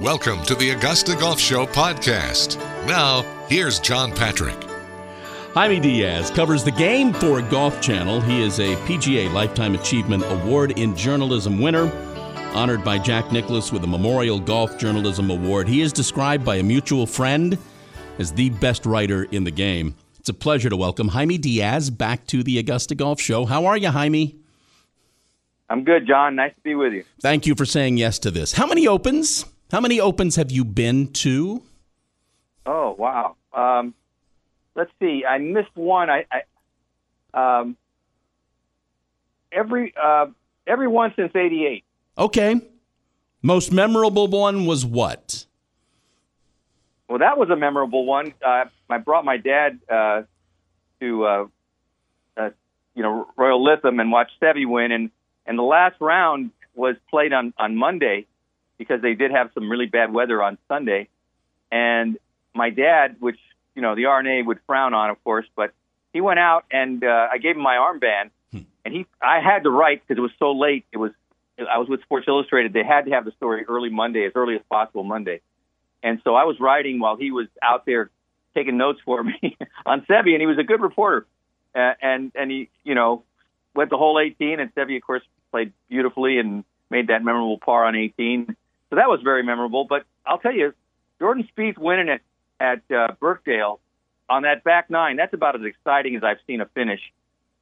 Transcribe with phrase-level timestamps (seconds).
[0.00, 2.56] Welcome to the Augusta Golf Show podcast.
[2.86, 3.20] Now,
[3.50, 4.56] here's John Patrick.
[5.52, 8.22] Jaime Diaz covers the game for Golf Channel.
[8.22, 11.92] He is a PGA Lifetime Achievement Award in Journalism winner,
[12.54, 15.68] honored by Jack Nicklaus with the Memorial Golf Journalism Award.
[15.68, 17.58] He is described by a mutual friend
[18.18, 19.94] as the best writer in the game.
[20.18, 23.44] It's a pleasure to welcome Jaime Diaz back to the Augusta Golf Show.
[23.44, 24.34] How are you, Jaime?
[25.68, 26.36] I'm good, John.
[26.36, 27.04] Nice to be with you.
[27.20, 28.54] Thank you for saying yes to this.
[28.54, 29.44] How many opens?
[29.70, 31.62] How many opens have you been to?
[32.66, 33.36] Oh wow.
[33.52, 33.94] Um,
[34.74, 35.24] let's see.
[35.28, 36.10] I missed one.
[36.10, 36.24] I,
[37.34, 37.76] I um,
[39.52, 40.26] every uh,
[40.66, 41.84] every one since '88.
[42.18, 42.60] Okay.
[43.42, 45.46] Most memorable one was what?
[47.08, 48.34] Well, that was a memorable one.
[48.44, 50.22] Uh, I brought my dad uh,
[51.00, 51.46] to, uh,
[52.36, 52.50] uh,
[52.94, 55.10] you know, Royal Lytham and watched Seve win, and
[55.46, 58.26] and the last round was played on on Monday
[58.80, 61.08] because they did have some really bad weather on Sunday,
[61.70, 62.16] and
[62.54, 63.38] my dad, which
[63.74, 65.74] you know the R&A would frown on, of course, but
[66.14, 68.30] he went out and uh, I gave him my armband,
[68.84, 70.86] and he I had to write because it was so late.
[70.92, 71.12] It was
[71.58, 72.72] I was with Sports Illustrated.
[72.72, 75.42] They had to have the story early Monday, as early as possible Monday.
[76.02, 78.10] And so I was writing while he was out there
[78.54, 81.26] taking notes for me on Seve, and he was a good reporter.
[81.74, 83.24] Uh, and and he, you know,
[83.74, 87.84] went the whole 18, and Seve, of course, played beautifully and made that memorable par
[87.84, 88.56] on 18.
[88.90, 89.84] So that was very memorable.
[89.88, 90.74] But I'll tell you,
[91.18, 92.20] Jordan Spieth winning at
[92.60, 93.80] at uh, Birkdale
[94.28, 97.00] on that back nine, that's about as exciting as I've seen a finish.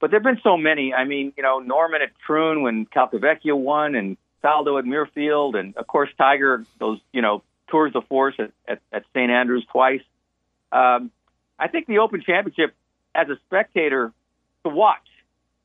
[0.00, 0.92] But there've been so many.
[0.92, 5.76] I mean, you know, Norman at Troon when Calcavecchia won, and Faldo at Muirfield, and
[5.76, 9.30] of course Tiger those you know tours de force at, at, at St.
[9.30, 10.02] Andrews twice.
[10.70, 11.10] Um,
[11.58, 12.74] I think the Open Championship,
[13.14, 14.12] as a spectator,
[14.64, 15.06] to watch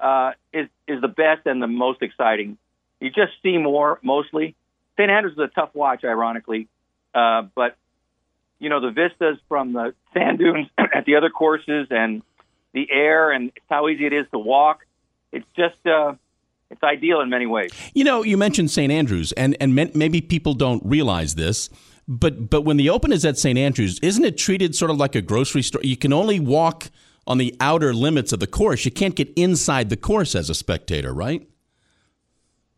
[0.00, 2.58] uh, is is the best and the most exciting.
[3.00, 4.54] You just see more mostly.
[4.96, 5.10] St.
[5.10, 6.68] Andrews is a tough watch, ironically,
[7.14, 7.76] uh, but
[8.58, 12.22] you know the vistas from the sand dunes at the other courses and
[12.72, 14.86] the air and how easy it is to walk.
[15.32, 16.14] It's just uh,
[16.70, 17.70] it's ideal in many ways.
[17.94, 18.92] You know, you mentioned St.
[18.92, 21.70] Andrews, and and maybe people don't realize this.
[22.06, 23.58] But but when the Open is at St.
[23.58, 25.82] Andrews, isn't it treated sort of like a grocery store?
[25.82, 26.90] You can only walk
[27.26, 28.84] on the outer limits of the course.
[28.84, 31.48] You can't get inside the course as a spectator, right?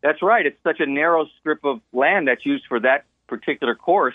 [0.06, 0.46] That's right.
[0.46, 4.14] It's such a narrow strip of land that's used for that particular course.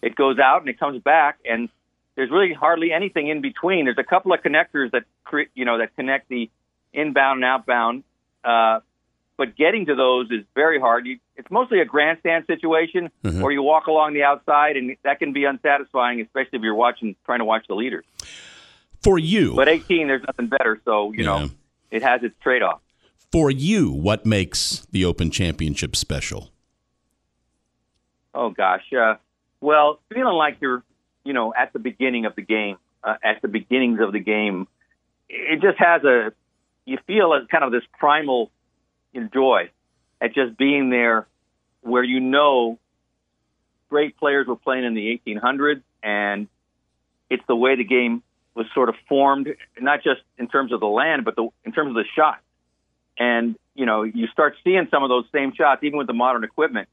[0.00, 1.68] It goes out and it comes back, and
[2.14, 3.86] there's really hardly anything in between.
[3.86, 6.50] There's a couple of connectors that cre- you know that connect the
[6.92, 8.04] inbound and outbound,
[8.44, 8.78] uh,
[9.36, 11.04] but getting to those is very hard.
[11.04, 13.42] You, it's mostly a grandstand situation, mm-hmm.
[13.42, 17.16] or you walk along the outside, and that can be unsatisfying, especially if you're watching
[17.26, 18.04] trying to watch the leaders.
[19.02, 20.80] For you, but 18, there's nothing better.
[20.84, 21.38] So you yeah.
[21.38, 21.50] know,
[21.90, 22.82] it has its trade-off.
[23.34, 26.52] For you, what makes the Open Championship special?
[28.32, 29.16] Oh gosh, uh,
[29.60, 30.84] well, feeling like you're,
[31.24, 34.68] you know, at the beginning of the game, uh, at the beginnings of the game,
[35.28, 36.32] it just has a.
[36.84, 38.52] You feel a kind of this primal
[39.32, 39.70] joy
[40.20, 41.26] at just being there,
[41.80, 42.78] where you know
[43.90, 46.46] great players were playing in the 1800s, and
[47.28, 48.22] it's the way the game
[48.54, 49.48] was sort of formed,
[49.80, 52.38] not just in terms of the land, but the, in terms of the shot.
[53.18, 56.44] And you know, you start seeing some of those same shots, even with the modern
[56.44, 56.88] equipment,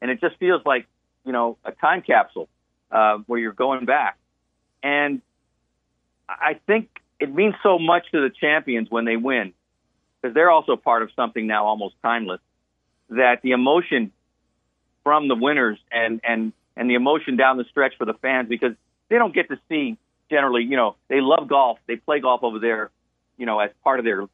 [0.00, 0.86] and it just feels like
[1.24, 2.48] you know a time capsule
[2.90, 4.18] uh, where you're going back.
[4.82, 5.20] And
[6.28, 6.88] I think
[7.18, 9.52] it means so much to the champions when they win
[10.20, 12.40] because they're also part of something now almost timeless.
[13.10, 14.12] That the emotion
[15.02, 18.72] from the winners and and and the emotion down the stretch for the fans because
[19.08, 19.98] they don't get to see
[20.30, 20.62] generally.
[20.62, 21.78] You know, they love golf.
[21.86, 22.90] They play golf over there.
[23.36, 24.26] You know, as part of their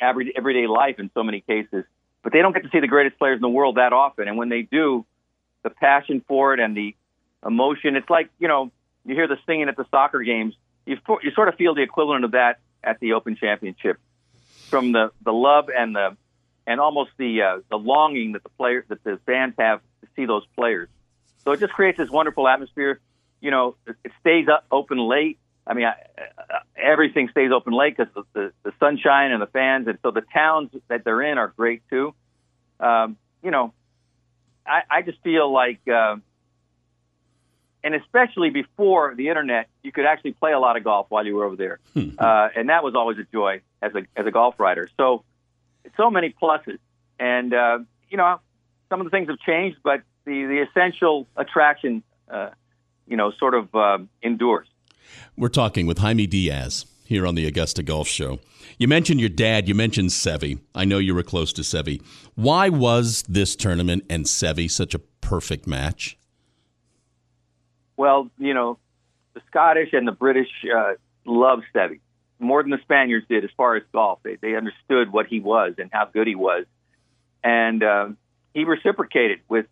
[0.00, 1.84] every, everyday life in so many cases.
[2.22, 4.28] But they don't get to see the greatest players in the world that often.
[4.28, 5.04] And when they do,
[5.62, 6.94] the passion for it and the
[7.44, 8.70] emotion, it's like you know,
[9.04, 10.54] you hear the singing at the soccer games.
[10.86, 13.98] You you sort of feel the equivalent of that at the Open Championship
[14.68, 16.16] from the the love and the
[16.66, 20.26] and almost the uh, the longing that the players that the fans have to see
[20.26, 20.88] those players.
[21.44, 23.00] So it just creates this wonderful atmosphere.
[23.40, 25.38] You know, it, it stays up open late.
[25.66, 29.46] I mean, I, uh, everything stays open late because the, the, the sunshine and the
[29.46, 32.14] fans, and so the towns that they're in are great too.
[32.80, 33.72] Um, you know,
[34.66, 36.16] I, I just feel like, uh,
[37.84, 41.36] and especially before the internet, you could actually play a lot of golf while you
[41.36, 42.10] were over there, hmm.
[42.18, 44.88] uh, and that was always a joy as a as a golf writer.
[44.96, 45.24] So,
[45.96, 46.78] so many pluses,
[47.18, 47.78] and uh,
[48.08, 48.40] you know,
[48.88, 52.50] some of the things have changed, but the the essential attraction, uh,
[53.06, 54.68] you know, sort of uh, endures.
[55.36, 58.40] We're talking with Jaime Diaz here on the Augusta Golf Show.
[58.78, 59.68] You mentioned your dad.
[59.68, 60.60] You mentioned Seve.
[60.74, 62.02] I know you were close to Seve.
[62.34, 66.16] Why was this tournament and Seve such a perfect match?
[67.96, 68.78] Well, you know,
[69.34, 70.94] the Scottish and the British uh,
[71.24, 72.00] love Seve
[72.42, 74.18] more than the Spaniards did as far as golf.
[74.22, 76.66] They, they understood what he was and how good he was,
[77.42, 78.08] and uh,
[78.52, 79.66] he reciprocated with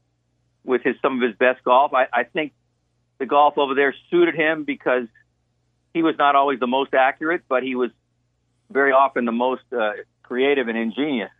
[0.64, 1.92] with his some of his best golf.
[1.92, 2.52] I, I think
[3.18, 5.08] the golf over there suited him because
[5.94, 7.90] he was not always the most accurate, but he was
[8.70, 9.92] very often the most uh,
[10.22, 11.30] creative and ingenious.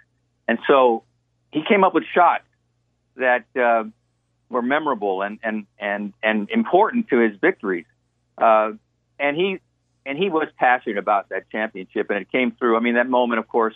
[0.49, 1.05] And so
[1.53, 2.45] he came up with shots
[3.17, 3.85] that uh,
[4.49, 7.87] were memorable and, and, and, and important to his victories.
[8.37, 8.73] Uh,
[9.19, 9.61] and he
[10.07, 12.77] and he was passionate about that championship, and it came through.
[12.77, 13.75] I mean, that moment, of course,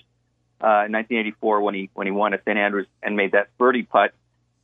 [0.61, 3.82] uh, in 1984 when he when he won at St Andrews and made that birdie
[3.82, 4.12] putt,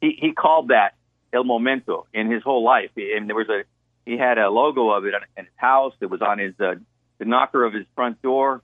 [0.01, 0.95] he he called that
[1.33, 2.91] el momento in his whole life.
[2.97, 3.65] And there was a
[4.07, 5.95] he had a logo of it in his house.
[6.01, 6.75] It was on his uh,
[7.19, 8.63] the knocker of his front door.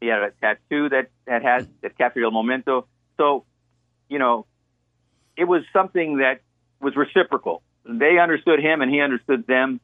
[0.00, 2.86] He had a tattoo that that has that captured el momento.
[3.16, 3.44] So,
[4.08, 4.46] you know,
[5.36, 6.40] it was something that
[6.80, 7.62] was reciprocal.
[7.84, 9.80] They understood him, and he understood them,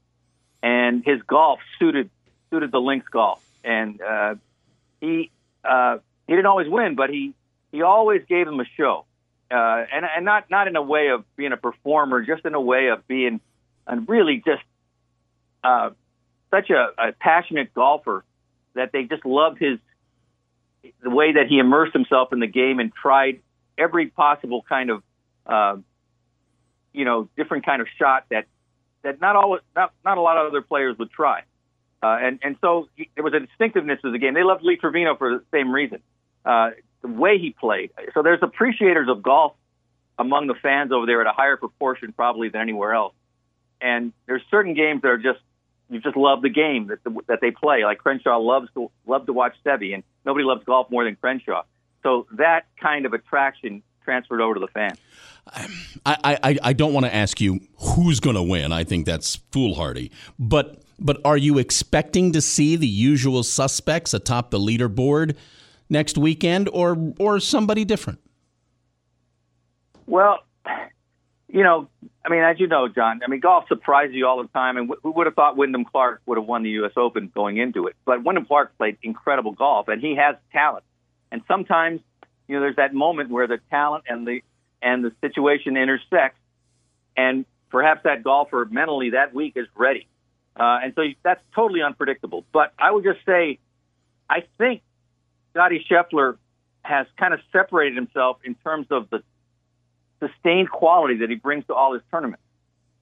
[0.63, 2.11] and his golf suited
[2.51, 3.43] suited the links golf.
[3.63, 4.37] And uh,
[5.01, 5.31] he
[5.65, 7.35] uh, he didn't always win, but he
[7.73, 9.05] he always gave them a show,
[9.51, 12.61] uh, and and not not in a way of being a performer, just in a
[12.61, 13.41] way of being
[13.87, 14.63] and really just
[15.67, 15.91] uh,
[16.51, 18.25] such a, a passionate golfer
[18.75, 19.79] that they just loved his
[21.03, 23.41] the way that he immersed himself in the game and tried
[23.77, 25.03] every possible kind of
[25.47, 25.77] uh,
[26.93, 28.47] you know different kind of shot that
[29.03, 31.43] that not all not, not a lot of other players would try.
[32.03, 34.35] Uh, and and so he, there was a distinctiveness to the game.
[34.35, 36.01] They loved Lee Trevino for the same reason.
[36.45, 36.71] Uh,
[37.03, 37.91] the way he played.
[38.15, 39.55] So there's appreciators of golf
[40.19, 43.15] among the fans over there at a higher proportion probably than anywhere else.
[43.81, 45.41] And there's certain games that are just
[45.91, 47.85] you just love the game that the, that they play.
[47.85, 51.63] Like Crenshaw loves to love to watch Seve, and nobody loves golf more than Crenshaw.
[52.03, 54.99] So that kind of attraction transferred over to the fans.
[56.05, 58.73] I, I, I don't want to ask you who's going to win.
[58.73, 60.11] I think that's foolhardy.
[60.39, 65.37] But but are you expecting to see the usual suspects atop the leaderboard
[65.89, 68.21] next weekend, or or somebody different?
[70.07, 70.39] Well,
[71.49, 71.89] you know,
[72.25, 74.91] I mean, as you know, John, I mean, golf surprises you all the time, and
[75.03, 76.93] who would have thought Wyndham Clark would have won the U.S.
[76.97, 77.95] Open going into it?
[78.05, 80.85] But Wyndham Clark played incredible golf, and he has talent.
[81.31, 82.01] And sometimes,
[82.49, 84.43] you know, there's that moment where the talent and the
[84.83, 86.39] and the situation intersects,
[87.17, 90.07] and perhaps that golfer mentally that week is ready.
[90.59, 92.45] Uh, and so that's totally unpredictable.
[92.53, 93.59] But I would just say,
[94.29, 94.83] I think
[95.53, 96.39] Scottie Scheffler
[96.83, 99.23] has kind of separated himself in terms of the
[100.21, 102.43] sustained quality that he brings to all his tournaments.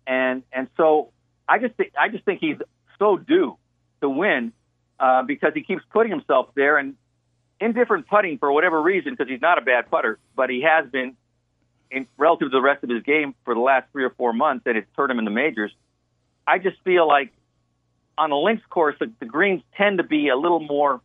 [0.07, 1.11] And and so
[1.49, 2.57] I just think I just think he's
[2.99, 3.57] so due
[4.01, 4.53] to win
[5.01, 6.95] uh, because he keeps putting himself there and
[7.61, 11.17] indifferent putting for whatever reason because he's not a bad putter, but he has been
[11.91, 14.65] in relative to the rest of his game for the last three or four months
[14.67, 15.73] and it's hurt him in the majors.
[16.47, 17.33] I just feel like
[18.19, 21.01] on a links course, the, the greens tend to be a little more.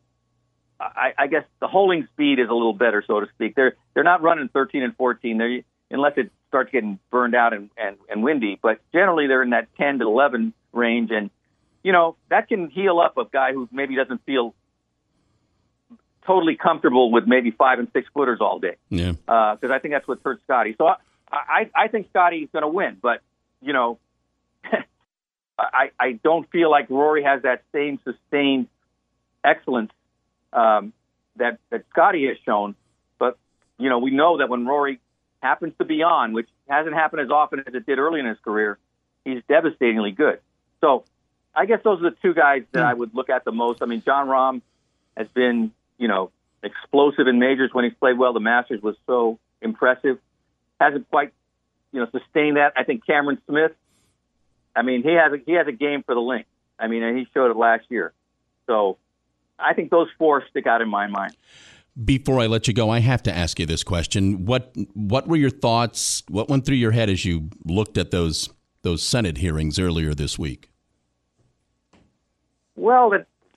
[0.79, 3.55] I, I guess the holding speed is a little better, so to speak.
[3.55, 5.37] They're they're not running 13 and 14.
[5.37, 8.59] They're unless it starts getting burned out and, and, and windy.
[8.61, 11.29] But generally, they're in that 10 to 11 range, and
[11.83, 14.53] you know that can heal up a guy who maybe doesn't feel
[16.25, 18.75] totally comfortable with maybe five and six footers all day.
[18.89, 20.75] Yeah, because uh, I think that's what hurt Scottie.
[20.77, 20.95] So I
[21.31, 23.21] I, I think Scottie's going to win, but
[23.61, 23.99] you know.
[25.61, 28.69] I, I don't feel like Rory has that same sustained
[29.43, 29.91] excellence
[30.53, 30.93] um,
[31.35, 32.75] that that Scottie has shown.
[33.17, 33.37] But
[33.77, 34.99] you know, we know that when Rory
[35.41, 38.37] happens to be on, which hasn't happened as often as it did early in his
[38.39, 38.77] career,
[39.25, 40.39] he's devastatingly good.
[40.81, 41.03] So
[41.55, 42.99] I guess those are the two guys that I hmm.
[42.99, 43.81] would look at the most.
[43.81, 44.61] I mean, Jon Rahm
[45.17, 46.31] has been, you know,
[46.63, 48.33] explosive in majors when he's played well.
[48.33, 50.19] The Masters was so impressive.
[50.79, 51.33] Hasn't quite,
[51.91, 52.73] you know, sustained that.
[52.75, 53.71] I think Cameron Smith.
[54.75, 56.45] I mean, he has a, he has a game for the link.
[56.77, 58.13] I mean, and he showed it last year.
[58.67, 58.97] So
[59.57, 61.35] I think those four stick out in my mind.
[62.03, 65.35] Before I let you go, I have to ask you this question: what What were
[65.35, 66.23] your thoughts?
[66.29, 68.49] What went through your head as you looked at those
[68.83, 70.69] those Senate hearings earlier this week?
[72.75, 73.11] Well,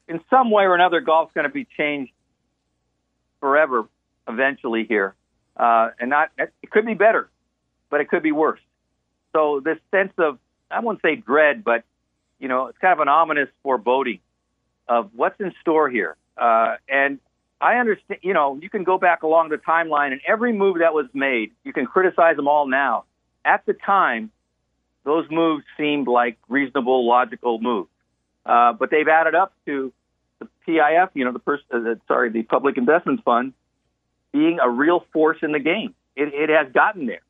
[0.08, 2.12] in some way or another, golf's going to be changed
[3.40, 3.88] forever
[4.28, 5.14] eventually here,
[5.56, 7.30] uh, and not it could be better,
[7.90, 8.60] but it could be worse.
[9.32, 10.38] So this sense of
[10.70, 11.84] I won't say dread, but
[12.38, 14.18] you know, it's kind of an ominous foreboding
[14.88, 16.16] of what's in store here.
[16.36, 17.20] Uh, and
[17.62, 20.92] I understand, you know, you can go back along the timeline and every move that
[20.92, 23.04] was made, you can criticize them all now.
[23.44, 24.32] At the time,
[25.04, 27.88] those moves seemed like reasonable, logical moves.
[28.44, 29.92] Uh, but they've added up to
[30.40, 33.52] the PIF, you know, the person, uh, sorry, the Public Investment Fund
[34.32, 35.94] being a real force in the game.
[36.16, 37.22] It, it has gotten there.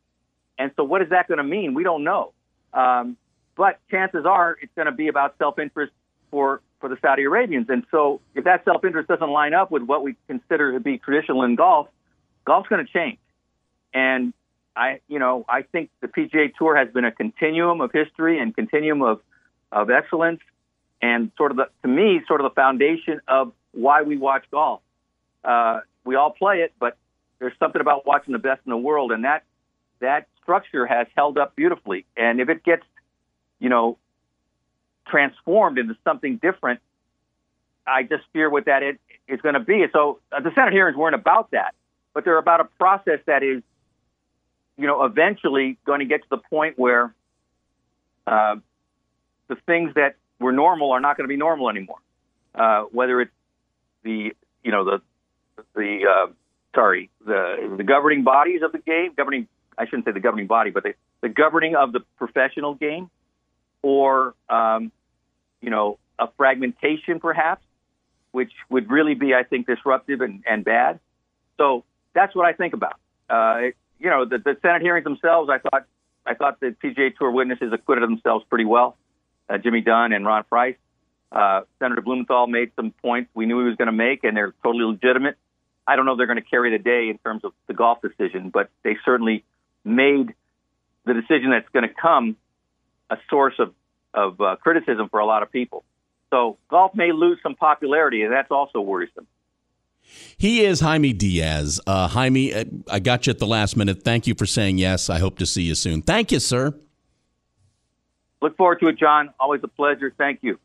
[0.58, 1.74] And so what is that going to mean?
[1.74, 2.32] We don't know.
[2.72, 3.18] Um,
[3.54, 5.92] but chances are it's going to be about self-interest
[6.30, 7.68] for for the Saudi Arabians.
[7.70, 11.44] And so, if that self-interest doesn't line up with what we consider to be traditional
[11.44, 11.88] in golf,
[12.44, 13.18] golf's going to change.
[13.94, 14.34] And
[14.74, 18.54] I, you know, I think the PGA Tour has been a continuum of history and
[18.54, 19.20] continuum of
[19.70, 20.40] of excellence,
[21.00, 24.82] and sort of the, to me, sort of the foundation of why we watch golf.
[25.42, 26.98] Uh, we all play it, but
[27.38, 29.44] there's something about watching the best in the world, and that
[30.00, 32.04] that structure has held up beautifully.
[32.16, 32.82] And if it gets,
[33.60, 33.98] you know,
[35.06, 36.80] transformed into something different,
[37.86, 38.96] I just fear what that is,
[39.28, 39.84] is going to be.
[39.92, 41.74] So uh, the Senate hearings weren't about that,
[42.14, 43.62] but they're about a process that is,
[44.76, 47.14] you know, eventually going to get to the point where
[48.26, 48.56] uh,
[49.48, 51.98] the things that were normal are not going to be normal anymore.
[52.54, 53.32] Uh, whether it's
[54.02, 54.32] the,
[54.62, 55.02] you know, the
[55.74, 56.32] the uh,
[56.74, 60.70] sorry, the the governing bodies of the game, governing I shouldn't say the governing body,
[60.70, 63.10] but the, the governing of the professional game,
[63.82, 64.92] or um,
[65.60, 67.64] you know, a fragmentation perhaps,
[68.32, 71.00] which would really be, I think, disruptive and, and bad.
[71.56, 71.84] So
[72.14, 72.98] that's what I think about.
[73.30, 75.86] Uh, you know, the, the Senate hearings themselves, I thought,
[76.26, 78.96] I thought the PGA Tour witnesses acquitted themselves pretty well.
[79.48, 80.76] Uh, Jimmy Dunn and Ron Price.
[81.30, 84.54] Uh, Senator Blumenthal made some points we knew he was going to make, and they're
[84.62, 85.36] totally legitimate.
[85.86, 87.98] I don't know if they're going to carry the day in terms of the golf
[88.02, 89.44] decision, but they certainly
[89.84, 90.34] made
[91.06, 92.36] the decision that's going to come
[93.12, 93.74] a source of,
[94.14, 95.84] of uh, criticism for a lot of people.
[96.30, 99.26] So golf may lose some popularity, and that's also worrisome.
[100.36, 101.80] He is Jaime Diaz.
[101.86, 104.02] Uh, Jaime, uh, I got you at the last minute.
[104.02, 105.08] Thank you for saying yes.
[105.08, 106.02] I hope to see you soon.
[106.02, 106.74] Thank you, sir.
[108.40, 109.30] Look forward to it, John.
[109.38, 110.12] Always a pleasure.
[110.16, 110.58] Thank you.